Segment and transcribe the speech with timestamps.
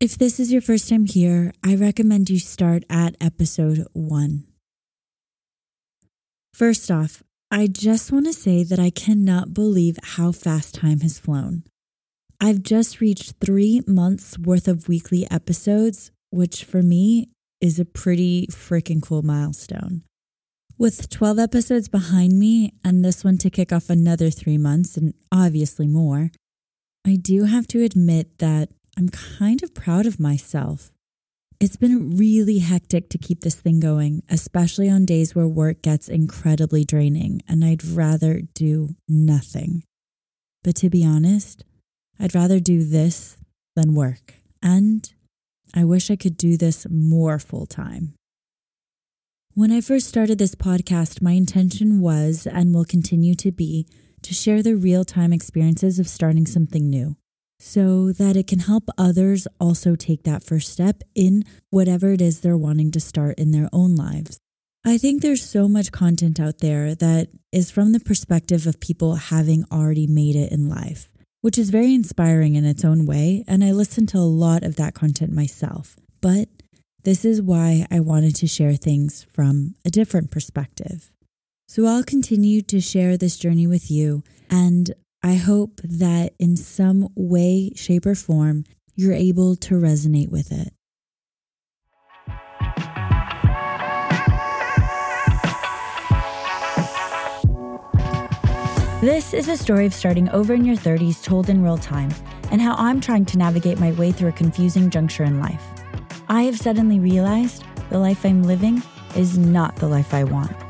[0.00, 4.44] If this is your first time here, I recommend you start at episode one.
[6.52, 11.20] First off, I just want to say that I cannot believe how fast time has
[11.20, 11.62] flown.
[12.40, 17.28] I've just reached three months worth of weekly episodes, which for me
[17.60, 20.02] is a pretty freaking cool milestone.
[20.76, 25.14] With 12 episodes behind me and this one to kick off another three months and
[25.30, 26.32] obviously more,
[27.06, 30.92] I do have to admit that I'm kind of proud of myself.
[31.60, 36.08] It's been really hectic to keep this thing going, especially on days where work gets
[36.08, 39.82] incredibly draining and I'd rather do nothing.
[40.62, 41.64] But to be honest,
[42.18, 43.36] I'd rather do this
[43.74, 44.34] than work.
[44.62, 45.12] And
[45.74, 48.14] I wish I could do this more full time.
[49.54, 53.86] When I first started this podcast, my intention was and will continue to be
[54.22, 57.16] to share the real time experiences of starting something new
[57.58, 62.40] so that it can help others also take that first step in whatever it is
[62.40, 64.38] they're wanting to start in their own lives.
[64.84, 69.14] I think there's so much content out there that is from the perspective of people
[69.16, 73.44] having already made it in life, which is very inspiring in its own way.
[73.48, 75.96] And I listen to a lot of that content myself.
[76.20, 76.48] But
[77.02, 81.10] this is why I wanted to share things from a different perspective.
[81.66, 84.92] So I'll continue to share this journey with you, and
[85.24, 90.74] I hope that in some way, shape, or form, you're able to resonate with it.
[99.00, 102.12] This is a story of starting over in your 30s told in real time
[102.50, 105.64] and how I'm trying to navigate my way through a confusing juncture in life.
[106.28, 108.82] I have suddenly realized the life I'm living
[109.16, 110.63] is not the life I want.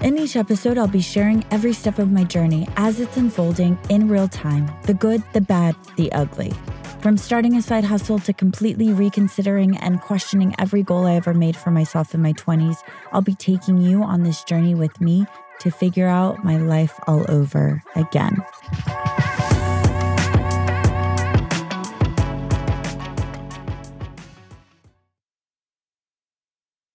[0.00, 4.08] In each episode, I'll be sharing every step of my journey as it's unfolding in
[4.08, 6.52] real time the good, the bad, the ugly.
[7.00, 11.56] From starting a side hustle to completely reconsidering and questioning every goal I ever made
[11.56, 12.78] for myself in my 20s,
[13.12, 15.26] I'll be taking you on this journey with me
[15.60, 18.44] to figure out my life all over again.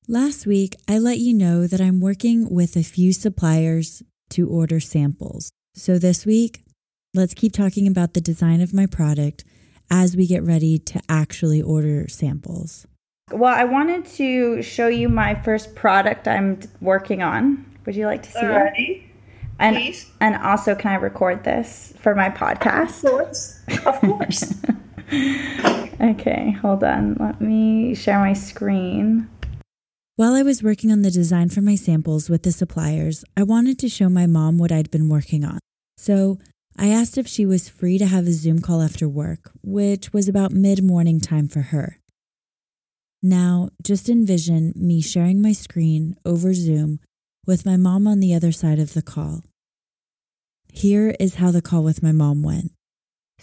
[0.09, 4.81] Last week, I let you know that I'm working with a few suppliers to order
[4.81, 5.49] samples.
[5.75, 6.65] So this week,
[7.13, 9.45] let's keep talking about the design of my product
[9.89, 12.85] as we get ready to actually order samples.
[13.31, 17.65] Well, I wanted to show you my first product I'm working on.
[17.85, 18.73] Would you like to see Alrighty.
[18.75, 19.01] it?
[19.57, 20.11] And, Please.
[20.19, 23.05] and also, can I record this for my podcast?
[23.05, 23.61] Of course.
[23.85, 24.53] Of course.
[26.01, 27.15] Okay, hold on.
[27.19, 29.29] Let me share my screen.
[30.15, 33.79] While I was working on the design for my samples with the suppliers, I wanted
[33.79, 35.57] to show my mom what I'd been working on.
[35.97, 36.37] So
[36.77, 40.27] I asked if she was free to have a Zoom call after work, which was
[40.27, 41.97] about mid morning time for her.
[43.23, 46.99] Now, just envision me sharing my screen over Zoom
[47.47, 49.41] with my mom on the other side of the call.
[50.71, 52.71] Here is how the call with my mom went.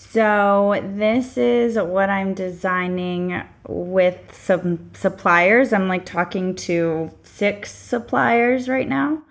[0.09, 5.75] So, this is what I'm designing with some suppliers.
[5.75, 9.23] I'm like talking to six suppliers right now.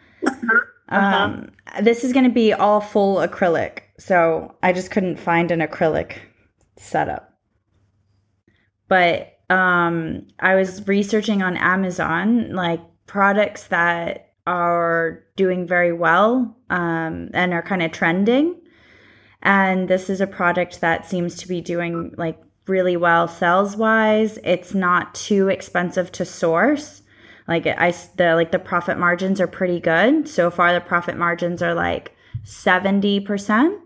[0.91, 3.81] Um, this is going to be all full acrylic.
[3.97, 6.17] So, I just couldn't find an acrylic
[6.77, 7.33] setup.
[8.87, 17.29] But um, I was researching on Amazon like products that are doing very well um,
[17.33, 18.55] and are kind of trending
[19.41, 24.37] and this is a product that seems to be doing like really well sales wise
[24.43, 27.01] it's not too expensive to source.
[27.47, 30.27] Like i the like the profit margins are pretty good.
[30.27, 33.79] So far the profit margins are like 70%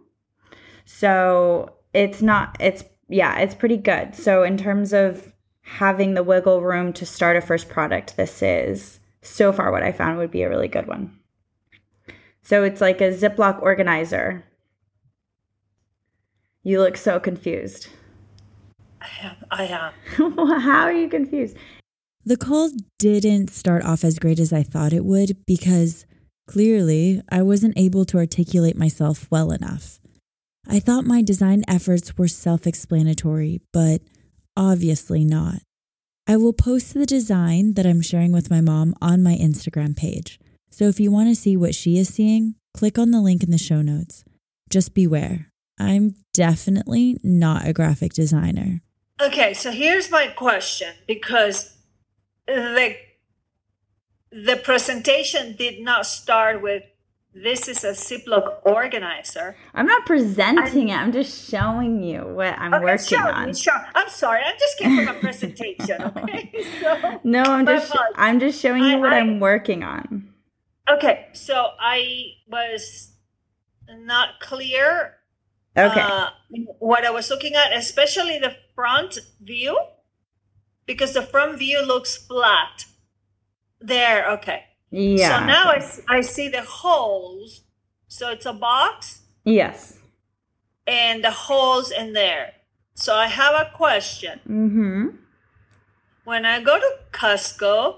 [0.86, 4.16] so it's not it's yeah it's pretty good.
[4.16, 5.32] So in terms of
[5.62, 9.94] having the wiggle room to start a first product this is so far what i
[9.94, 11.18] found would be a really good one.
[12.42, 14.44] So it's like a ziploc organizer
[16.64, 17.88] you look so confused.
[19.02, 19.36] I am.
[19.52, 19.64] I
[20.18, 20.38] am.
[20.62, 21.58] How are you confused?
[22.26, 26.06] The call didn't start off as great as I thought it would because
[26.48, 30.00] clearly I wasn't able to articulate myself well enough.
[30.68, 34.02] I thought my design efforts were self explanatory, but
[34.56, 35.60] obviously not.
[36.26, 40.40] I will post the design that I'm sharing with my mom on my Instagram page.
[40.72, 43.52] So if you want to see what she is seeing, click on the link in
[43.52, 44.24] the show notes.
[44.70, 48.82] Just beware, I'm definitely not a graphic designer.
[49.22, 51.78] Okay, so here's my question because
[52.48, 52.96] the
[54.32, 56.84] the presentation did not start with
[57.36, 59.56] this is a Ziploc organizer.
[59.74, 60.96] I'm not presenting it.
[60.98, 63.54] I'm just showing you what I'm Okay, working show on.
[63.56, 63.72] show.
[63.96, 66.02] I'm sorry, I'm just giving a presentation.
[66.18, 68.16] Okay, so No, I'm just apologies.
[68.18, 70.30] I'm just showing you I- what I- I'm working on.
[70.90, 73.14] okay, so I was
[73.90, 75.16] not clear
[75.76, 76.02] Okay.
[76.02, 76.30] uh,
[76.80, 79.80] what I was looking at, especially the front view,
[80.86, 82.86] because the front view looks flat.
[83.80, 84.66] There, okay.
[84.92, 85.40] yeah.
[85.40, 87.62] So now I, I see the holes.
[88.08, 89.98] So it's a box yes.
[90.86, 92.54] and the holes in there.
[92.94, 94.40] So I have a question.
[94.48, 95.18] Mhm.
[96.24, 97.98] When I go to Costco,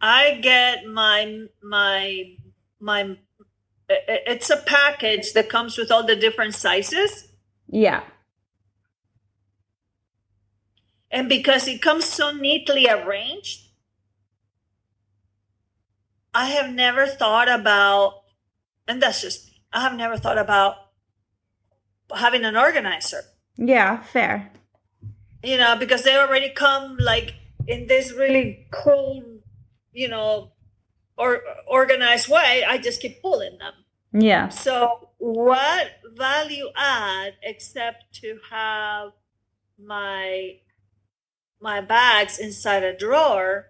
[0.00, 2.36] I get my my
[2.80, 3.16] my
[3.88, 7.28] it's a package that comes with all the different sizes
[7.68, 8.02] Yeah.
[11.10, 13.60] and because it comes so neatly arranged
[16.34, 18.22] I have never thought about
[18.88, 19.62] and that's just me.
[19.72, 20.74] I have never thought about
[22.14, 23.22] having an organizer.
[23.56, 24.50] Yeah, fair.
[25.44, 27.34] you know, because they already come like
[27.68, 29.22] in this really cool,
[29.92, 30.52] you know,
[31.16, 32.64] or organized way.
[32.66, 33.74] I just keep pulling them.
[34.12, 34.48] Yeah.
[34.48, 39.12] So, what value add except to have
[39.78, 40.58] my
[41.60, 43.66] my bags inside a drawer?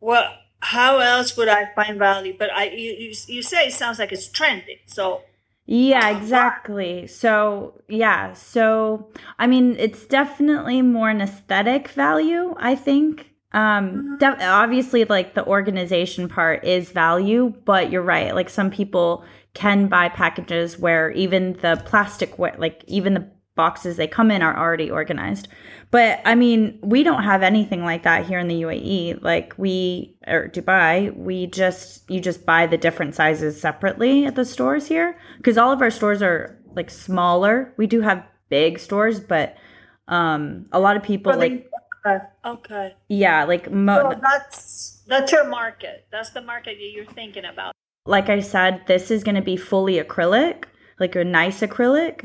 [0.00, 2.34] Well, how else would I find value?
[2.38, 4.78] But I, you, you, you say it sounds like it's trending.
[4.86, 5.22] So,
[5.66, 7.06] Yeah, exactly.
[7.06, 8.34] So, yeah.
[8.34, 9.08] So,
[9.38, 13.30] I mean, it's definitely more an aesthetic value, I think.
[13.52, 18.34] Um, de- obviously, like the organization part is value, but you're right.
[18.34, 19.24] Like some people
[19.54, 24.56] can buy packages where even the plastic, like even the boxes they come in are
[24.58, 25.48] already organized.
[25.90, 29.22] But I mean, we don't have anything like that here in the UAE.
[29.22, 34.44] Like we or Dubai, we just you just buy the different sizes separately at the
[34.44, 37.72] stores here because all of our stores are like smaller.
[37.76, 39.56] We do have big stores, but
[40.08, 41.70] um a lot of people like
[42.06, 42.94] okay, okay.
[43.08, 46.06] yeah, like mo- that's that's your market.
[46.10, 47.72] That's the market that you're thinking about.
[48.06, 50.64] like I said, this is going to be fully acrylic,
[51.00, 52.22] like a nice acrylic.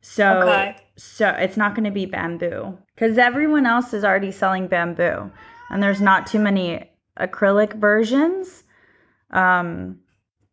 [0.00, 0.76] So Okay.
[0.96, 5.30] so it's not going to be bamboo cuz everyone else is already selling bamboo
[5.70, 8.64] and there's not too many acrylic versions.
[9.30, 10.00] Um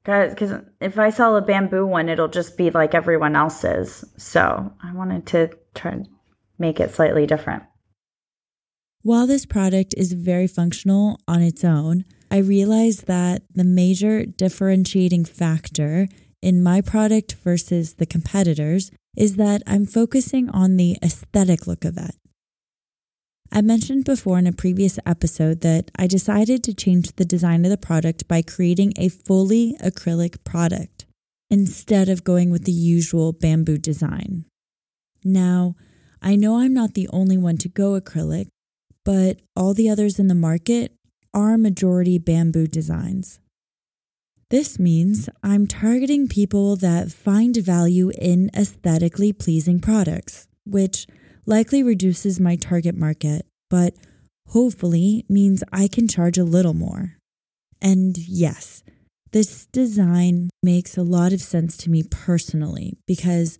[0.03, 4.03] cuz because if I sell a bamboo one it'll just be like everyone else's.
[4.17, 6.07] So I wanted to try and
[6.57, 7.63] make it slightly different.
[9.01, 15.25] While this product is very functional on its own, I realized that the major differentiating
[15.25, 16.07] factor
[16.41, 21.97] in my product versus the competitors is that I'm focusing on the aesthetic look of
[21.97, 22.15] it.
[23.51, 27.71] I mentioned before in a previous episode that I decided to change the design of
[27.71, 31.05] the product by creating a fully acrylic product
[31.49, 34.45] instead of going with the usual bamboo design.
[35.23, 35.75] Now,
[36.21, 38.47] I know I'm not the only one to go acrylic,
[39.03, 40.91] but all the others in the market
[41.33, 43.39] are majority bamboo designs.
[44.51, 51.07] This means I'm targeting people that find value in aesthetically pleasing products, which
[51.47, 53.95] likely reduces my target market, but
[54.49, 57.17] hopefully means I can charge a little more.
[57.81, 58.83] And yes,
[59.31, 63.57] this design makes a lot of sense to me personally because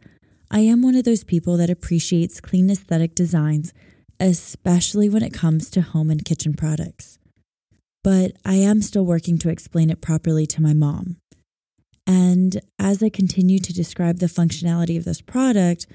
[0.51, 3.73] I am one of those people that appreciates clean aesthetic designs,
[4.19, 7.17] especially when it comes to home and kitchen products.
[8.05, 11.17] But I am still working to explain it properly to my mom.
[12.05, 15.87] And as I continue to describe the functionality of this product,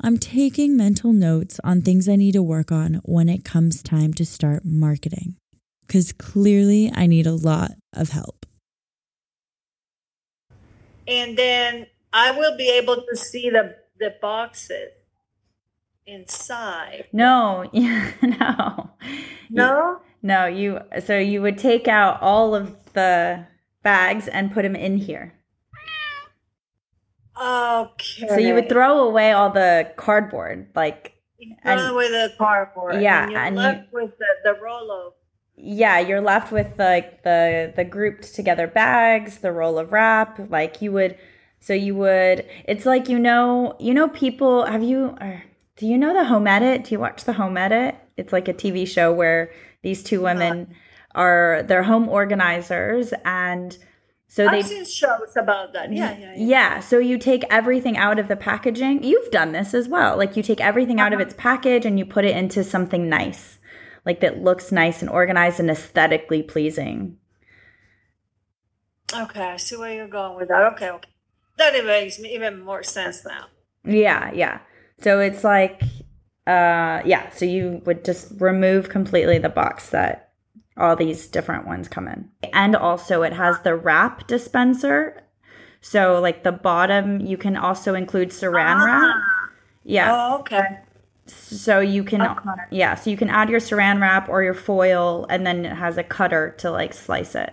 [0.00, 4.12] I'm taking mental notes on things I need to work on when it comes time
[4.14, 5.36] to start marketing.
[5.86, 8.44] Because clearly I need a lot of help.
[11.06, 14.90] and then I will be able to see the the boxes
[16.06, 17.04] inside.
[17.12, 18.90] No, yeah, no.
[19.50, 23.44] No, No, you so you would take out all of the
[23.82, 25.32] bags and put them in here.
[27.40, 28.28] okay.
[28.28, 33.02] So you would throw away all the cardboard, like You and- throw away the cardboard.
[33.02, 35.12] Yeah, and you're and you- with the, the roll of.
[35.56, 40.80] yeah, you're left with like the the grouped together bags, the roll of wrap, like
[40.82, 41.16] you would
[41.60, 45.38] so you would it's like you know, you know people have you uh,
[45.82, 46.84] do you know the Home Edit?
[46.84, 47.96] Do you watch the Home Edit?
[48.16, 49.50] It's like a TV show where
[49.82, 50.72] these two women
[51.12, 53.76] are they're home organizers and
[54.28, 55.92] so they I've seen shows about that.
[55.92, 56.46] Yeah, yeah, yeah.
[56.54, 59.02] Yeah, so you take everything out of the packaging.
[59.02, 60.16] You've done this as well.
[60.16, 61.26] Like you take everything out of Uh-huh.
[61.26, 63.58] its package and you put it into something nice.
[64.04, 67.16] like that looks nice and organized and aesthetically pleasing.
[69.12, 70.62] Okay, I see where you're going with that.
[70.74, 71.10] Okay, okay.
[71.58, 73.46] That makes even more sense now.
[73.84, 74.60] Yeah, yeah.
[75.02, 75.82] So it's like,
[76.46, 77.30] uh, yeah.
[77.30, 80.30] So you would just remove completely the box that
[80.76, 85.22] all these different ones come in, and also it has the wrap dispenser.
[85.80, 89.16] So like the bottom, you can also include Saran wrap.
[89.84, 90.12] Yeah.
[90.14, 90.78] Oh, okay.
[91.26, 92.50] So you can, Okay.
[92.70, 92.94] yeah.
[92.94, 96.02] So you can add your Saran wrap or your foil, and then it has a
[96.02, 97.52] cutter to like slice it.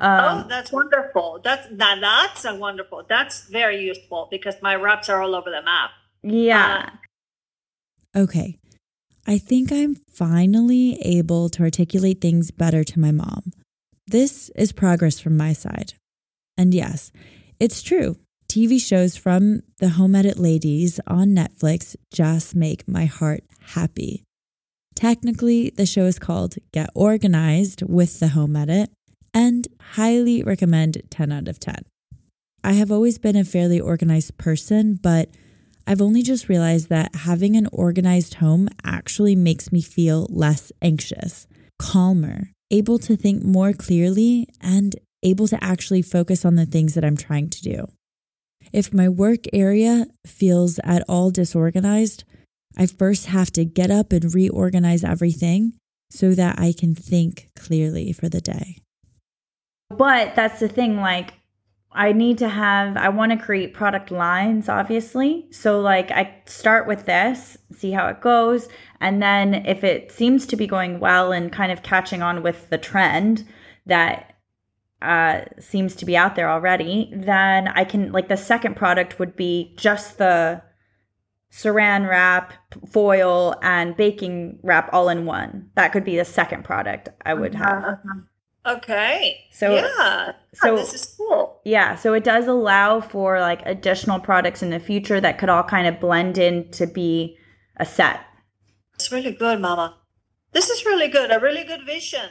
[0.00, 1.40] Um, oh, that's wonderful.
[1.42, 3.04] That's now that's a wonderful.
[3.08, 5.90] That's very useful because my wraps are all over the map.
[6.24, 6.88] Yeah.
[8.14, 8.58] Uh, okay,
[9.26, 13.52] I think I'm finally able to articulate things better to my mom.
[14.06, 15.94] This is progress from my side.
[16.56, 17.10] And yes,
[17.58, 18.16] it's true.
[18.48, 23.42] TV shows from the Home Edit ladies on Netflix just make my heart
[23.74, 24.22] happy.
[24.94, 28.90] Technically, the show is called Get Organized with the Home Edit
[29.32, 31.84] and highly recommend 10 out of 10.
[32.62, 35.30] I have always been a fairly organized person, but
[35.86, 41.46] I've only just realized that having an organized home actually makes me feel less anxious,
[41.78, 47.04] calmer, able to think more clearly, and able to actually focus on the things that
[47.04, 47.88] I'm trying to do.
[48.72, 52.24] If my work area feels at all disorganized,
[52.76, 55.74] I first have to get up and reorganize everything
[56.10, 58.78] so that I can think clearly for the day.
[59.90, 61.34] But that's the thing, like,
[61.94, 65.46] I need to have, I want to create product lines, obviously.
[65.52, 68.68] So, like, I start with this, see how it goes.
[69.00, 72.68] And then if it seems to be going well and kind of catching on with
[72.70, 73.46] the trend
[73.86, 74.34] that
[75.00, 79.36] uh, seems to be out there already, then I can, like, the second product would
[79.36, 80.62] be just the
[81.52, 82.52] saran wrap,
[82.90, 85.70] foil, and baking wrap all in one.
[85.76, 87.84] That could be the second product I would have.
[87.84, 88.20] Uh-huh.
[88.66, 89.44] Okay.
[89.52, 90.32] So- yeah.
[90.54, 91.60] so- So this is cool.
[91.64, 95.62] Yeah, so it does allow for like additional products in the future that could all
[95.62, 97.36] kind of blend in to be
[97.78, 98.20] a set.
[98.94, 99.96] It's really good, Mama.
[100.52, 101.30] This is really good.
[101.32, 102.30] A really good vision.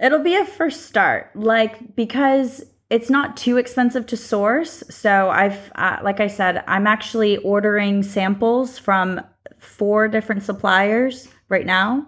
[0.00, 4.82] It'll be a first start, like because it's not too expensive to source.
[4.88, 9.20] So I've, uh, like I said, I'm actually ordering samples from
[9.58, 12.06] four different suppliers right now.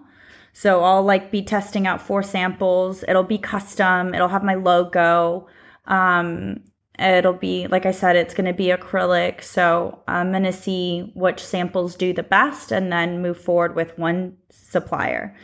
[0.53, 3.03] So I'll like be testing out four samples.
[3.07, 4.13] It'll be custom.
[4.13, 5.47] It'll have my logo.
[5.85, 6.61] Um,
[6.99, 9.43] it'll be like I said, it's going to be acrylic.
[9.43, 13.97] So I'm going to see which samples do the best, and then move forward with
[13.97, 15.35] one supplier.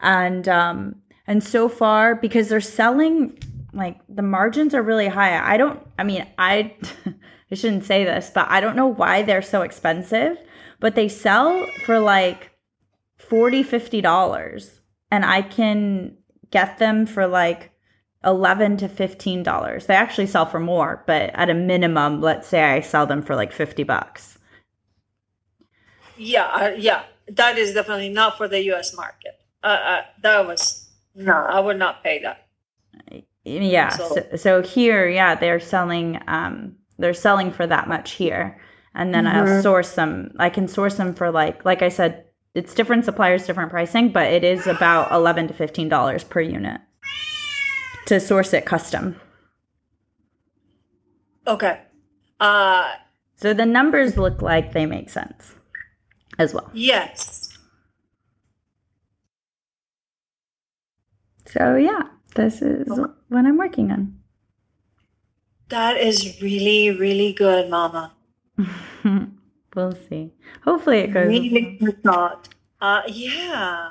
[0.00, 0.96] And um,
[1.26, 3.38] and so far, because they're selling
[3.72, 5.38] like the margins are really high.
[5.38, 5.80] I don't.
[5.98, 6.74] I mean, I
[7.50, 10.38] I shouldn't say this, but I don't know why they're so expensive.
[10.80, 12.50] But they sell for like
[13.18, 14.80] 40 50 dollars
[15.10, 16.16] and i can
[16.50, 17.70] get them for like
[18.24, 22.62] 11 to 15 dollars they actually sell for more but at a minimum let's say
[22.62, 24.38] i sell them for like 50 bucks
[26.16, 27.02] Yeah, uh, yeah.
[27.28, 28.96] That is definitely not for the U.S.
[28.96, 29.32] market.
[29.62, 31.32] Uh, uh, that was no.
[31.34, 32.46] I would not pay that.
[33.44, 38.58] yeah So- so, so here yeah they're selling um they're selling for that much here
[38.94, 42.24] and then i'll source them i can source them for like like i said
[42.56, 46.80] it's different suppliers different pricing but it is about 11 to 15 dollars per unit
[48.06, 49.20] to source it custom
[51.48, 51.80] Okay.
[52.40, 52.90] Uh,
[53.36, 55.54] So the numbers look like they make sense
[56.40, 56.68] as well.
[56.74, 57.56] yes.
[61.46, 62.02] So yeah,
[62.34, 64.18] this is what I'm working on.
[65.68, 68.12] That is really, really good, Mama.
[69.76, 70.32] we'll see.
[70.64, 71.28] Hopefully it goes.
[71.28, 72.48] Really good thought.
[72.80, 73.90] Uh, yeah.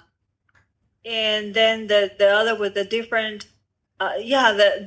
[1.06, 3.48] And then the the other with the different,
[4.00, 4.84] uh, yeah, the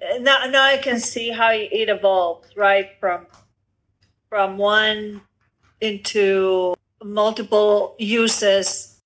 [0.00, 3.26] the now now I can see how it evolves right from
[4.28, 5.22] from one
[5.80, 9.00] into multiple uses.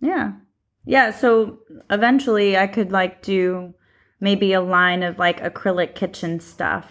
[0.00, 0.32] Yeah.
[0.86, 1.58] Yeah, so
[1.90, 3.74] eventually I could like do
[4.18, 6.86] maybe a line of like acrylic kitchen stuff.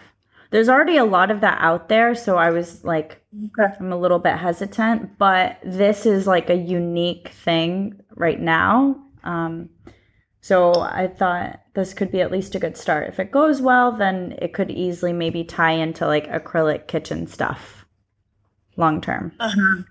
[0.51, 3.21] There's already a lot of that out there, so I was like
[3.59, 3.73] Okay.
[3.79, 8.95] I'm a little bit hesitant, but this is like a unique thing right now.
[9.23, 9.69] Um,
[10.41, 13.09] so I thought this could be at least a good start.
[13.09, 17.85] If it goes well, then it could easily maybe tie into like acrylic kitchen stuff
[18.77, 19.33] long term.
[19.39, 19.83] Uh-huh.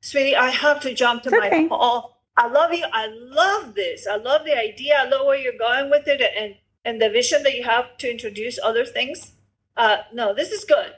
[0.00, 1.68] Sweetie, I have to jump to It's my okay.
[1.68, 2.22] call.
[2.36, 2.84] I love you.
[2.92, 4.06] I love this.
[4.06, 4.96] I love the idea.
[5.00, 6.54] I love where you're going with it and
[6.84, 9.32] and the vision that you have to introduce other things.
[9.76, 10.92] Uh no, this is good.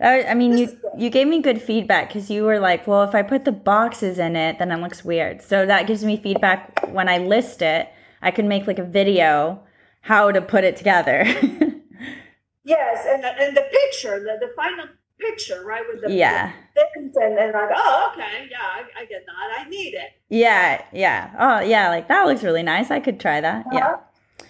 [0.00, 3.22] I mean, you you gave me good feedback because you were like, well, if I
[3.22, 5.42] put the boxes in it, then it looks weird.
[5.42, 7.88] So that gives me feedback when I list it.
[8.22, 9.60] I can make like a video
[10.00, 11.24] how to put it together.
[12.64, 14.86] yes, and and the picture, the, the final
[15.18, 15.82] picture, right?
[15.92, 19.60] With the yeah, things and then like, oh, okay, yeah, I, I, get that.
[19.60, 20.10] I need it.
[20.28, 21.30] Yeah, yeah.
[21.38, 21.88] Oh, yeah.
[21.88, 22.90] Like that looks really nice.
[22.90, 23.66] I could try that.
[23.66, 23.76] Uh-huh.
[23.76, 23.96] Yeah.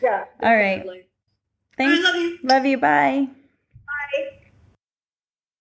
[0.03, 0.25] Yeah.
[0.43, 0.85] All right.
[1.77, 1.99] Thanks.
[1.99, 2.39] I love you.
[2.43, 2.79] Love you.
[2.79, 3.29] Bye.
[3.87, 4.29] Bye.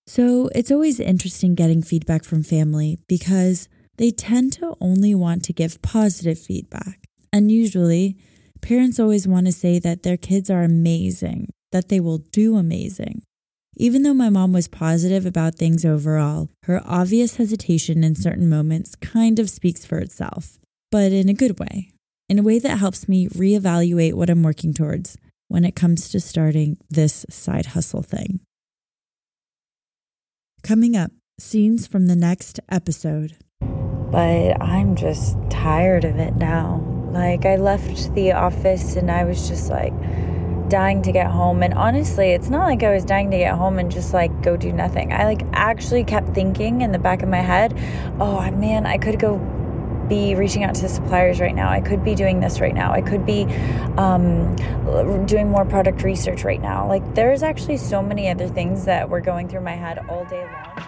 [0.06, 3.68] So it's always interesting getting feedback from family because
[3.98, 7.02] they tend to only want to give positive feedback.
[7.34, 8.18] And usually,
[8.62, 13.24] parents always want to say that their kids are amazing, that they will do amazing.
[13.76, 18.96] Even though my mom was positive about things overall, her obvious hesitation in certain moments
[18.96, 20.58] kind of speaks for itself,
[20.90, 21.92] but in a good way,
[22.30, 25.18] in a way that helps me reevaluate what I'm working towards
[25.48, 28.42] when it comes to starting this side hustle thing.
[30.62, 33.38] Coming up, scenes from the next episode.
[33.62, 36.84] But I'm just tired of it now.
[37.12, 39.94] Like, I left the office and I was just like
[40.70, 41.64] dying to get home.
[41.64, 44.58] And honestly, it's not like I was dying to get home and just like go
[44.58, 45.14] do nothing.
[45.14, 47.74] I like actually kept thinking in the back of my head,
[48.20, 49.38] oh man, I could go
[50.08, 51.70] be reaching out to suppliers right now.
[51.70, 52.92] I could be doing this right now.
[52.92, 53.44] I could be
[53.98, 54.56] um,
[55.26, 56.88] doing more product research right now.
[56.88, 60.44] Like, there's actually so many other things that were going through my head all day
[60.44, 60.84] long.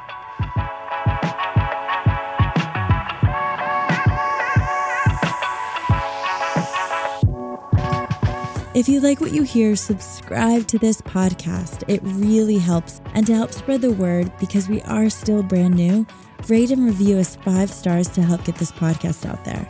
[8.75, 11.83] If you like what you hear, subscribe to this podcast.
[11.89, 13.01] It really helps.
[13.13, 16.05] And to help spread the word, because we are still brand new,
[16.47, 19.67] rate and review us five stars to help get this podcast out there.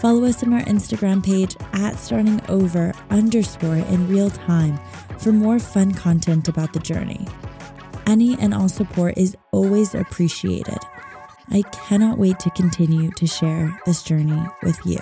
[0.00, 4.80] Follow us on our Instagram page at starting over underscore in real time
[5.18, 7.26] for more fun content about the journey.
[8.06, 10.78] Any and all support is always appreciated.
[11.50, 14.98] I cannot wait to continue to share this journey with you.